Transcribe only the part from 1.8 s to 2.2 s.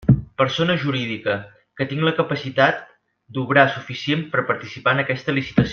que tinc la